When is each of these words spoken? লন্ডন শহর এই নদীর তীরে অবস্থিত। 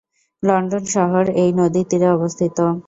লন্ডন 0.43 0.83
শহর 0.95 1.23
এই 1.41 1.49
নদীর 1.59 1.85
তীরে 1.89 2.07
অবস্থিত। 2.17 2.57